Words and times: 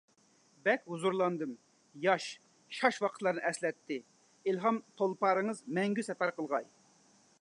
بەك 0.67 0.87
ھۇزۇرلاندىم. 0.93 1.51
ياش، 2.05 2.25
شاش 2.77 2.99
ۋاقىتلارنى 3.03 3.45
ئەسلەتتى. 3.51 3.99
ئىلھام 4.51 4.81
تولپارىڭىز 5.03 5.63
مەڭگۈ 5.81 6.07
سەپەر 6.09 6.35
قىلغاي. 6.41 6.67